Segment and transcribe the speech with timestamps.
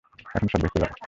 [0.35, 0.95] এখন সব ভেস্তে যাবে।